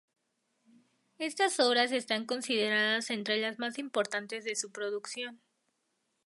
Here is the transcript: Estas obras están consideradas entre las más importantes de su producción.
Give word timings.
Estas 1.19 1.59
obras 1.59 1.91
están 1.91 2.25
consideradas 2.25 3.11
entre 3.11 3.37
las 3.39 3.59
más 3.59 3.77
importantes 3.77 4.43
de 4.45 4.55
su 4.55 4.71
producción. 4.71 5.39